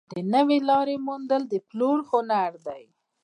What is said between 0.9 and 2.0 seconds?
موندل د پلور